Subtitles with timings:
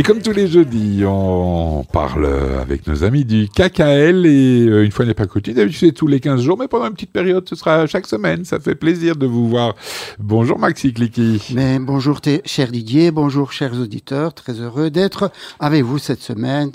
[0.00, 2.26] Et comme tous les jeudis, on parle
[2.58, 6.06] avec nos amis du KKL et euh, une fois n'est pas coutume, d'habitude c'est tous
[6.06, 8.46] les 15 jours, mais pendant une petite période, ce sera chaque semaine.
[8.46, 9.74] Ça fait plaisir de vous voir.
[10.18, 11.52] Bonjour Maxi Clicky.
[11.54, 16.70] Mais bonjour cher Didier, bonjour chers auditeurs, très heureux d'être avec vous cette semaine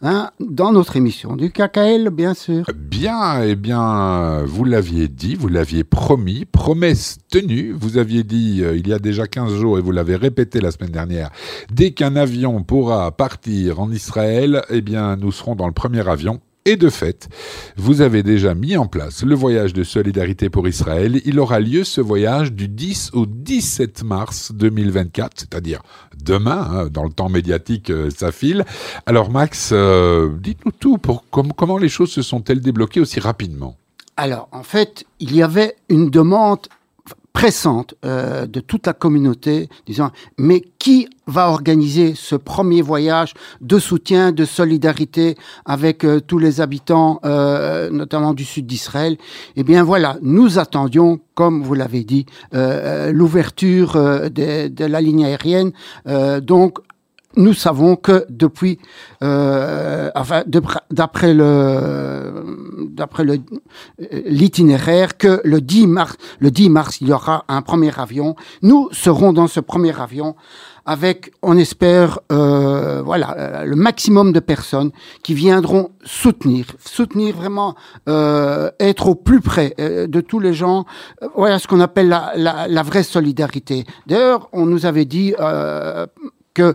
[0.00, 2.64] hein, dans notre émission du KKL, bien sûr.
[2.74, 7.76] Bien, et eh bien, vous l'aviez dit, vous l'aviez promis, promesse tenue.
[7.78, 10.70] Vous aviez dit euh, il y a déjà 15 jours et vous l'avez répété la
[10.70, 11.28] semaine dernière,
[11.70, 16.40] dès qu'un avion pourra partir en Israël, eh bien, nous serons dans le premier avion
[16.64, 17.28] et de fait,
[17.76, 21.20] vous avez déjà mis en place le voyage de solidarité pour Israël.
[21.24, 25.82] Il aura lieu ce voyage du 10 au 17 mars 2024, c'est-à-dire
[26.16, 28.64] demain, hein, dans le temps médiatique, euh, ça file.
[29.04, 33.76] Alors Max, euh, dites-nous tout, pour, comment les choses se sont-elles débloquées aussi rapidement?
[34.16, 36.68] Alors en fait, il y avait une demande
[37.32, 43.78] pressante euh, de toute la communauté, disant mais qui va organiser ce premier voyage de
[43.78, 49.16] soutien, de solidarité avec euh, tous les habitants, euh, notamment du sud d'Israël?
[49.56, 55.72] Eh bien voilà, nous attendions, comme vous l'avez dit, l'ouverture de, de, la ligne aérienne.
[56.42, 56.78] donc
[57.36, 58.78] nous savons que depuis,
[59.22, 60.10] euh,
[60.90, 62.32] d'après le,
[62.90, 63.38] d'après le
[64.26, 68.34] l'itinéraire, que le 10 mars, le 10 mars, il y aura un premier avion.
[68.62, 70.34] Nous serons dans ce premier avion
[70.86, 74.90] avec, on espère, euh, voilà, euh, le maximum de personnes
[75.22, 77.76] qui viendront soutenir, soutenir vraiment,
[78.08, 80.86] euh, être au plus près euh, de tous les gens.
[81.36, 83.84] voilà ce qu'on appelle la, la, la, vraie solidarité.
[84.06, 85.34] D'ailleurs, on nous avait dit
[86.54, 86.74] que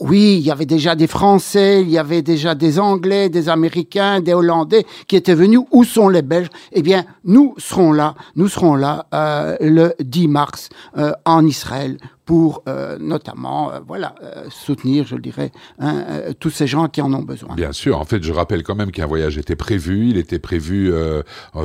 [0.00, 4.20] oui, il y avait déjà des Français, il y avait déjà des Anglais, des Américains,
[4.20, 5.60] des Hollandais qui étaient venus.
[5.70, 6.48] Où sont les Belges?
[6.72, 11.98] Eh bien, nous serons là, nous serons là euh, le 10 mars euh, en Israël
[12.32, 16.02] pour euh, notamment euh, voilà, euh, soutenir, je dirais, hein,
[16.40, 17.54] tous ces gens qui en ont besoin.
[17.56, 20.08] Bien sûr, en fait, je rappelle quand même qu'un voyage était prévu.
[20.08, 20.90] Il était prévu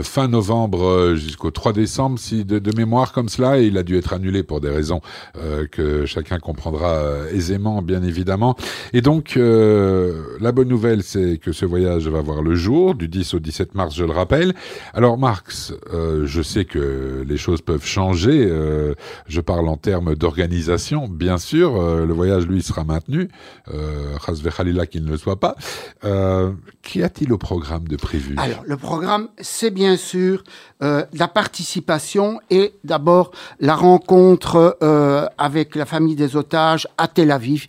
[0.02, 3.98] fin novembre jusqu'au 3 décembre, si de, de, mémoire comme cela, et il a dû
[3.98, 5.00] être annulé pour des raisons
[5.72, 8.58] que chacun comprendra aisément, bien évidemment.
[8.92, 13.36] Et donc, la bonne nouvelle, c'est que ce voyage va voir le jour, du 10
[13.36, 14.54] au 17 mars, je le rappelle.
[14.94, 18.52] Alors, Marx, je sais que les choses peuvent changer.
[19.28, 20.57] je parle en termes d'organisation
[21.10, 21.76] bien sûr.
[21.76, 23.30] Euh, le voyage, lui, sera maintenu.
[23.74, 24.18] Euh,
[24.56, 25.56] Khalila qu'il ne le soit pas.
[26.04, 26.52] Euh,
[26.82, 28.36] Qu'y a-t-il au programme de prévu?
[28.38, 30.44] Alors, le programme, c'est bien sûr
[30.82, 34.78] euh, la participation et d'abord la rencontre
[35.38, 37.68] avec la famille des otages à Tel Aviv.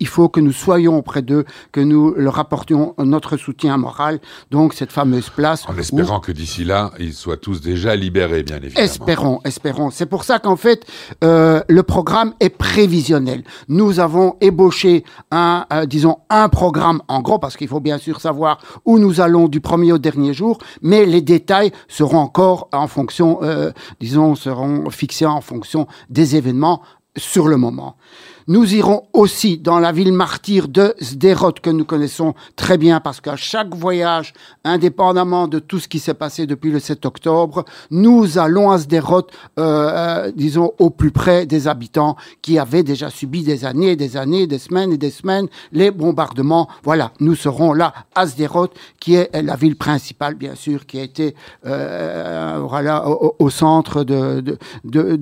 [0.00, 4.18] Il faut que nous soyons auprès d'eux, que nous leur apportions notre soutien moral.
[4.50, 5.68] Donc, cette fameuse place.
[5.68, 8.84] En espérant que d'ici là, ils soient tous déjà libérés, bien évidemment.
[8.84, 9.90] Espérons, espérons.
[9.90, 10.84] C'est pour ça qu'en fait,
[11.22, 13.44] le programme programme est prévisionnel.
[13.68, 15.84] Nous avons ébauché un, euh,
[16.30, 19.92] un programme en gros, parce qu'il faut bien sûr savoir où nous allons du premier
[19.92, 25.42] au dernier jour, mais les détails seront encore en fonction, euh, disons, seront fixés en
[25.42, 26.80] fonction des événements
[27.14, 27.96] sur le moment.
[28.48, 33.20] Nous irons aussi dans la ville martyre de Sderot que nous connaissons très bien parce
[33.20, 34.32] qu'à chaque voyage,
[34.64, 39.26] indépendamment de tout ce qui s'est passé depuis le 7 octobre, nous allons à Sderot,
[39.58, 39.90] euh,
[40.28, 44.46] euh, disons, au plus près des habitants qui avaient déjà subi des années, des années,
[44.46, 46.68] des semaines et des semaines les bombardements.
[46.84, 51.02] Voilà, nous serons là à Sderot, qui est la ville principale, bien sûr, qui a
[51.02, 51.34] été
[51.66, 52.60] euh,
[53.38, 54.58] au, centre de,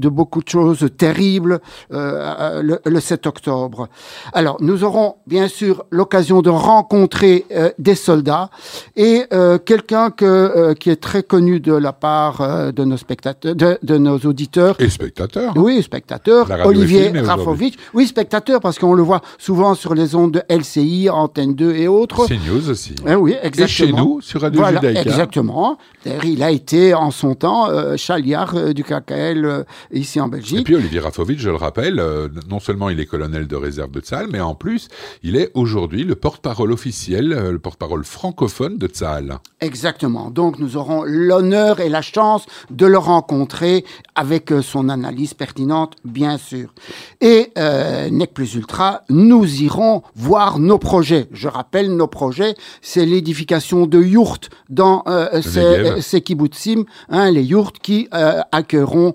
[0.09, 1.61] beaucoup de choses terribles.
[1.91, 3.89] Le, le 7 octobre.
[4.33, 8.51] Alors, nous aurons bien sûr l'occasion de rencontrer euh, des soldats
[8.97, 13.55] et euh, quelqu'un que, euh, qui est très connu de la part de nos spectateurs,
[13.55, 14.77] de, nos auditeurs.
[14.81, 15.53] Et spectateurs.
[15.57, 16.49] Oui, spectateurs.
[16.65, 17.75] Olivier Rafovitch.
[17.95, 21.89] Oui, spectateur, parce qu'on le voit souvent sur les ondes de LCI, Antenne 2 et
[21.89, 22.27] autres.
[22.27, 22.95] CNews aussi.
[23.19, 23.65] oui, exactement.
[23.65, 25.79] Et chez nous, sur Radio voilà, Exactement.
[26.25, 30.61] Il a été en son temps chaliard du KKL ici en Belgique.
[30.61, 32.03] Et puis Olivier Rafovitch, je le rappelle,
[32.49, 34.89] non seulement il est colonel de réserve de Tzahal, mais en plus,
[35.23, 39.39] il est aujourd'hui le porte-parole officiel, euh, le porte-parole francophone de Tzahal.
[39.61, 40.31] Exactement.
[40.31, 45.95] Donc nous aurons l'honneur et la chance de le rencontrer avec euh, son analyse pertinente,
[46.05, 46.75] bien sûr.
[47.21, 51.27] Et euh, Nec Plus Ultra, nous irons voir nos projets.
[51.33, 57.43] Je rappelle, nos projets, c'est l'édification de yurts dans euh, ces, ces kibbutzim, hein, les
[57.43, 59.15] yurts qui euh, accueilleront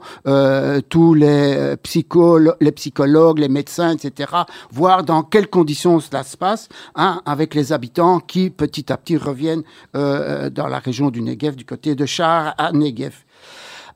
[0.89, 1.75] tous les,
[2.61, 4.31] les psychologues, les médecins, etc.,
[4.72, 9.18] voir dans quelles conditions cela se passe, hein, avec les habitants qui petit à petit
[9.18, 9.63] reviennent
[9.95, 13.13] euh, dans la région du Negev, du côté de Char à Negev.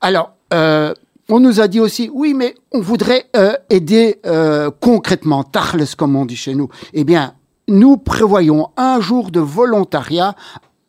[0.00, 0.94] Alors, euh,
[1.28, 6.14] on nous a dit aussi, oui, mais on voudrait euh, aider euh, concrètement, tarles comme
[6.14, 6.68] on dit chez nous.
[6.92, 7.34] Eh bien,
[7.68, 10.36] nous prévoyons un jour de volontariat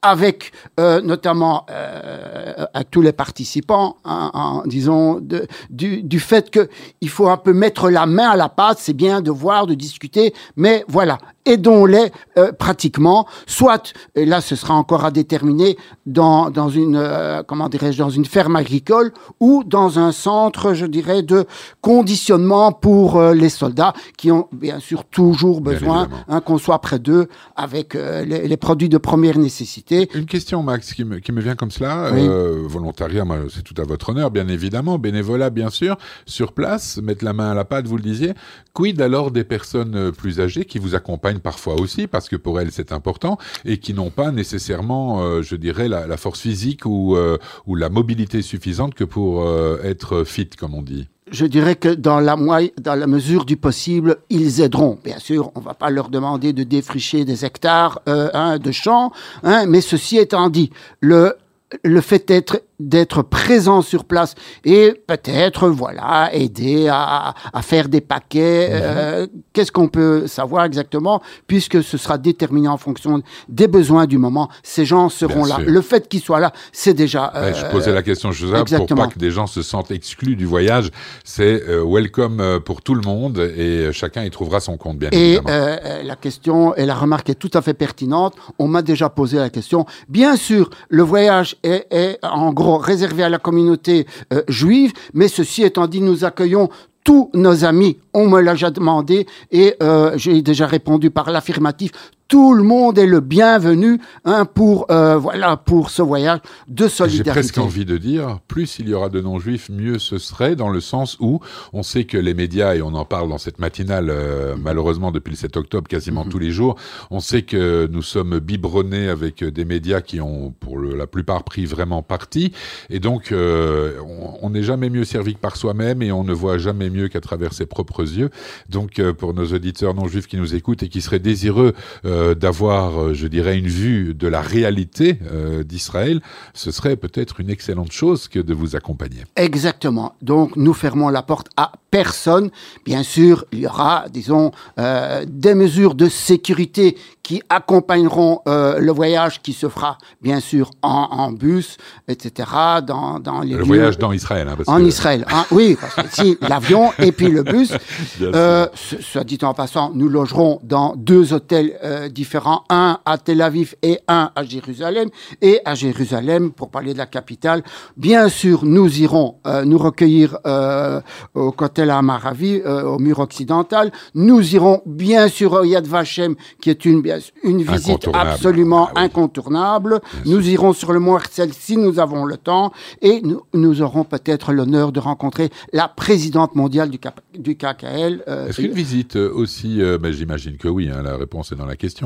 [0.01, 7.09] avec euh, notamment euh, à tous les participants, hein, disons, de, du, du, fait qu'il
[7.09, 10.33] faut un peu mettre la main à la pâte, c'est bien de voir, de discuter,
[10.55, 11.17] mais voilà,
[11.47, 17.41] aidons-les euh, pratiquement, soit, et là ce sera encore à déterminer, dans, dans une, euh,
[17.43, 21.45] comment dirais-je, dans une ferme agricole ou dans un centre, je dirais, de
[21.81, 26.99] conditionnement pour euh, les soldats qui ont bien sûr toujours besoin hein, qu'on soit près
[26.99, 29.86] d'eux avec les, les, produits de première nécessité.
[29.89, 32.11] Une question, Max, qui me, qui me vient comme cela.
[32.13, 32.27] Oui.
[32.67, 34.97] volontariat, c'est tout à votre honneur, bien évidemment.
[34.97, 35.97] Bénévolat, bien sûr.
[36.25, 38.33] Sur place, mettre la main à la pâte, vous le disiez.
[38.73, 42.71] Quid alors des personnes plus âgées qui vous accompagnent parfois aussi, parce que pour elles
[42.71, 47.15] c'est important, et qui n'ont pas nécessairement, euh, je dirais, la, la, force physique ou,
[47.15, 51.07] euh, ou la mobilité suffisante que pour euh, être fit, comme on dit?
[51.31, 52.35] Je dirais que dans la,
[52.79, 54.97] dans la mesure du possible, ils aideront.
[55.03, 58.71] Bien sûr, on ne va pas leur demander de défricher des hectares euh, hein, de
[58.71, 59.11] champs,
[59.43, 60.71] hein, mais ceci étant dit,
[61.01, 61.35] le,
[61.83, 68.01] le fait d'être d'être présent sur place et peut-être voilà aider à, à faire des
[68.01, 68.69] paquets.
[68.69, 68.81] Mhm.
[68.83, 74.19] Euh, Qu'est-ce qu'on peut savoir exactement puisque ce sera déterminé en fonction des besoins du
[74.19, 74.49] moment.
[74.61, 75.63] Ces gens seront Bien là.
[75.63, 75.71] Sûr.
[75.71, 77.31] Le fait qu'ils soient là, c'est déjà.
[77.35, 78.45] Euh, je posais la question je
[78.75, 80.91] pour pas que des gens se sentent exclus du voyage.
[81.23, 85.09] C'est euh, welcome euh, pour tout le monde et chacun y trouvera son compte bien
[85.11, 85.49] et, évidemment.
[85.49, 88.35] Euh, la question et la remarque est tout à fait pertinente.
[88.59, 89.85] On m'a déjà posé la question.
[90.07, 95.29] Bien sûr, le voyage est, est en gros réservé à la communauté euh, juive, mais
[95.29, 96.69] ceci étant dit, nous accueillons
[97.07, 97.97] tous nos amis.
[98.13, 101.91] On me l'a déjà demandé et euh, j'ai déjà répondu par l'affirmatif
[102.27, 107.23] tout le monde est le bienvenu hein, pour euh, voilà pour ce voyage de solidarité.
[107.25, 110.69] J'ai presque envie de dire, plus il y aura de non-juifs, mieux ce serait, dans
[110.69, 111.39] le sens où
[111.73, 115.31] on sait que les médias, et on en parle dans cette matinale, euh, malheureusement depuis
[115.31, 116.29] le 7 octobre, quasiment mmh.
[116.29, 116.75] tous les jours,
[117.11, 121.43] on sait que nous sommes biberonnés avec des médias qui ont, pour le, la plupart,
[121.43, 122.51] pris vraiment parti,
[122.89, 123.93] et donc euh,
[124.41, 127.21] on n'est jamais mieux servi que par soi-même, et on ne voit jamais mieux qu'à
[127.21, 128.29] travers ses propres yeux.
[128.69, 131.73] Donc euh, pour nos auditeurs non-juifs qui nous écoutent et qui seraient désireux
[132.05, 136.21] euh, d'avoir, euh, je dirais, une vue de la réalité euh, d'Israël,
[136.53, 139.23] ce serait peut-être une excellente chose que de vous accompagner.
[139.35, 140.15] Exactement.
[140.21, 142.49] Donc nous fermons la porte à personne.
[142.85, 148.91] Bien sûr, il y aura, disons, euh, des mesures de sécurité qui accompagneront euh, le
[148.91, 151.77] voyage qui se fera, bien sûr, en, en bus,
[152.07, 152.49] etc.
[152.85, 153.63] Dans, dans les le lieux...
[153.65, 154.47] voyage dans Israël.
[154.47, 154.83] Hein, parce en que...
[154.83, 157.73] Israël, hein, oui, parce que si l'avion et puis le bus.
[158.21, 163.41] Euh, soit dit en passant, nous logerons dans deux hôtels euh, différents, un à Tel
[163.41, 165.09] Aviv et un à Jérusalem.
[165.41, 167.63] Et à Jérusalem, pour parler de la capitale,
[167.95, 171.01] bien sûr, nous irons euh, nous recueillir euh,
[171.33, 173.91] au côté la Maravi, euh, au mur occidental.
[174.15, 177.03] Nous irons bien sûr au Yad Vashem, qui est une,
[177.43, 179.01] une visite absolument ah, oui.
[179.03, 179.99] incontournable.
[180.23, 180.51] Bien nous sûr.
[180.51, 182.71] irons sur le mont Herzl si nous avons le temps.
[183.01, 186.99] Et nous, nous aurons peut-être l'honneur de rencontrer la présidente mondiale du,
[187.37, 188.23] du KKL.
[188.27, 191.65] Euh, Est-ce qu'une visite aussi, euh, ben, j'imagine que oui, hein, la réponse est dans
[191.65, 191.96] la question,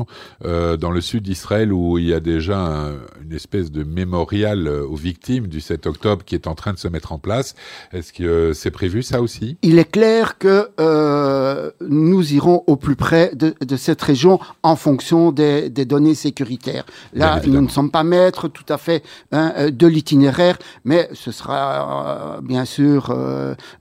[0.44, 2.92] euh, dans le sud d'Israël où il y a déjà un,
[3.22, 6.78] une espèce de mémorial euh, aux victimes du 7 octobre qui est en train de
[6.78, 7.54] se mettre en place,
[7.92, 9.56] est-ce que euh, c'est prévu ça aussi?
[9.62, 14.76] Il est clair que euh, nous irons au plus près de, de cette région en
[14.76, 16.84] fonction des, des données sécuritaires.
[17.12, 22.40] Là, nous ne sommes pas maîtres tout à fait hein, de l'itinéraire, mais ce sera
[22.42, 23.14] bien sûr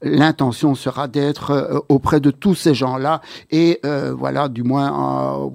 [0.02, 3.22] l'intention sera d'être auprès de tous ces gens-là.
[3.52, 5.52] Et euh, voilà, du moins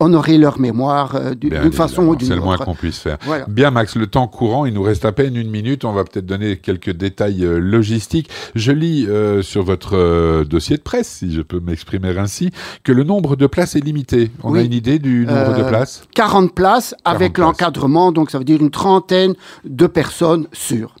[0.00, 2.26] honorer leur mémoire euh, d'une façon ou d'une autre.
[2.26, 3.16] C'est le moins qu'on puisse faire.
[3.22, 3.46] Voilà.
[3.48, 5.84] Bien, Max, le temps courant, il nous reste à peine une minute.
[5.84, 8.28] On va peut-être donner quelques détails euh, logistiques.
[8.54, 12.50] Je lis euh, sur votre euh, dossier de presse, si je peux m'exprimer ainsi,
[12.82, 14.30] que le nombre de places est limité.
[14.42, 14.60] On oui.
[14.60, 16.02] a une idée du nombre de places?
[16.14, 20.94] 40 places avec l'encadrement, donc ça veut dire une trentaine de personnes sûres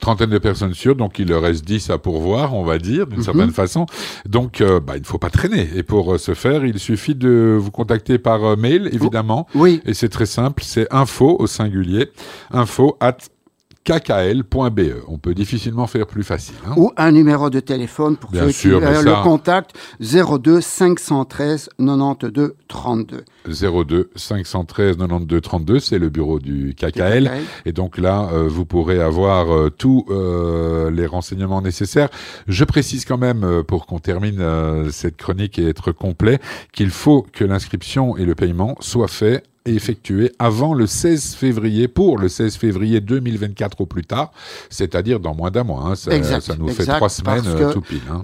[0.00, 3.18] trentaine de personnes sûres, donc il leur reste 10 à pourvoir, on va dire, d'une
[3.18, 3.24] mm -hmm.
[3.24, 3.86] certaine façon.
[4.28, 5.68] Donc, euh, bah, il ne faut pas traîner.
[5.76, 9.46] Et pour euh, ce faire, il suffit de vous contacter par euh, mail, évidemment.
[9.54, 9.80] Oui.
[9.86, 12.04] Et c'est très simple, c'est info au singulier,
[12.50, 13.18] info at
[13.84, 15.02] kkl.be.
[15.08, 16.54] On peut difficilement faire plus facile.
[16.66, 16.74] Hein.
[16.76, 21.70] Ou un numéro de téléphone pour Bien ceux sûr, qui euh, le contact 02 513
[21.78, 23.24] 92 32.
[23.48, 27.30] 02 513 92 32, c'est le bureau du KKL.
[27.66, 32.08] Et donc là, euh, vous pourrez avoir euh, tous euh, les renseignements nécessaires.
[32.46, 36.38] Je précise quand même, pour qu'on termine cette chronique et être complet,
[36.72, 42.18] qu'il faut que l'inscription et le paiement soient faits effectués avant le 16 février, pour
[42.18, 44.32] le 16 février 2024 au plus tard,
[44.70, 45.84] c'est-à-dire dans moins d'un mois.
[45.86, 45.94] Hein.
[45.94, 48.00] Ça, ça, nous fait trois semaines tout pile.
[48.10, 48.22] Hein.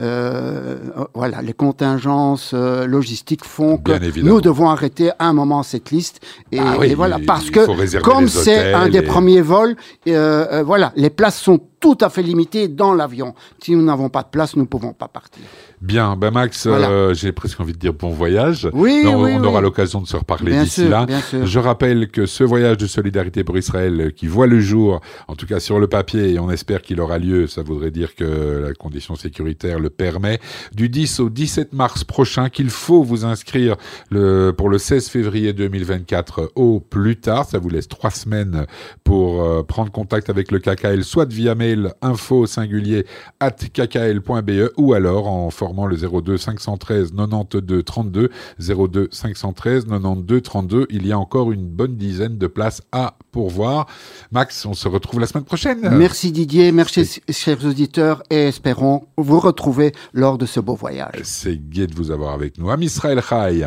[1.15, 6.21] voilà, les contingences logistiques font que nous devons arrêter à un moment cette liste.
[6.53, 9.77] Et, ah voilà, parce que comme c'est un des premiers vols,
[10.07, 13.35] voilà, les places sont tout à fait limitées dans l'avion.
[13.63, 15.45] Si nous n'avons pas de place, nous ne pouvons pas partir.
[15.81, 18.69] Bien, ben Max, euh, j'ai presque envie de dire bon voyage.
[18.73, 21.07] Oui, on, aura l'occasion de se reparler d'ici là.
[21.33, 25.37] Je rappelle que ce voyage de solidarité pour Israël euh, qui voit le jour, en
[25.37, 28.65] tout cas sur le papier, et on espère qu'il aura lieu, ça voudrait dire que
[28.67, 30.41] la condition sécuritaire le permet,
[30.75, 33.77] du 10 au 17 mars prochain, qu'il faut vous inscrire
[34.11, 37.45] le, pour le 16 février 2024 au plus tard.
[37.45, 38.67] Ça vous laisse trois semaines
[39.05, 41.68] pour euh, prendre contact avec le KKL, soit via mail
[42.03, 43.05] info singulier
[43.41, 50.87] at kkl.be ou alors en forme le 02 513 92 32 02 513 92 32.
[50.91, 53.87] Il y a encore une bonne dizaine de places à pourvoir.
[54.33, 55.89] Max, on se retrouve la semaine prochaine.
[55.97, 61.21] Merci Didier, merci chers auditeurs et espérons vous retrouver lors de ce beau voyage.
[61.23, 62.71] C'est gai de vous avoir avec nous.
[62.71, 63.65] Am Israël Chai.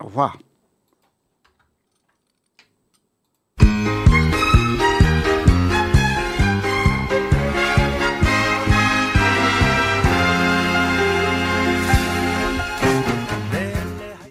[0.00, 0.38] Au revoir.